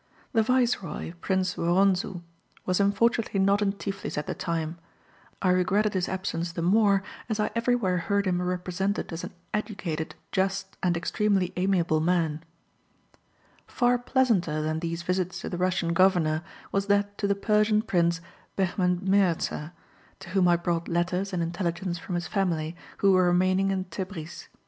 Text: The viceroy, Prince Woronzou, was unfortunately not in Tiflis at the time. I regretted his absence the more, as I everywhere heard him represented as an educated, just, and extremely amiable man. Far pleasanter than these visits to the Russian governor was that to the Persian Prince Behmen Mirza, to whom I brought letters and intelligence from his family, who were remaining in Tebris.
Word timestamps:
The 0.33 0.41
viceroy, 0.41 1.13
Prince 1.21 1.55
Woronzou, 1.55 2.23
was 2.65 2.79
unfortunately 2.79 3.39
not 3.39 3.61
in 3.61 3.73
Tiflis 3.73 4.17
at 4.17 4.25
the 4.25 4.33
time. 4.33 4.79
I 5.43 5.49
regretted 5.51 5.93
his 5.93 6.09
absence 6.09 6.51
the 6.53 6.63
more, 6.63 7.03
as 7.29 7.39
I 7.39 7.51
everywhere 7.53 7.99
heard 7.99 8.25
him 8.25 8.41
represented 8.41 9.13
as 9.13 9.23
an 9.23 9.31
educated, 9.53 10.15
just, 10.31 10.75
and 10.81 10.97
extremely 10.97 11.53
amiable 11.55 11.99
man. 11.99 12.43
Far 13.67 13.99
pleasanter 13.99 14.63
than 14.63 14.79
these 14.79 15.03
visits 15.03 15.39
to 15.41 15.49
the 15.49 15.57
Russian 15.59 15.93
governor 15.93 16.41
was 16.71 16.87
that 16.87 17.15
to 17.19 17.27
the 17.27 17.35
Persian 17.35 17.83
Prince 17.83 18.21
Behmen 18.57 19.01
Mirza, 19.03 19.71
to 20.19 20.29
whom 20.31 20.47
I 20.47 20.55
brought 20.55 20.87
letters 20.87 21.31
and 21.31 21.43
intelligence 21.43 21.99
from 21.99 22.15
his 22.15 22.25
family, 22.25 22.75
who 23.05 23.11
were 23.11 23.27
remaining 23.27 23.69
in 23.69 23.83
Tebris. 23.85 24.47